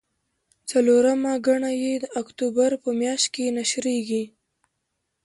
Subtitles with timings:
[0.69, 4.23] څلورمه ګڼه یې د اکتوبر په میاشت کې نشریږي.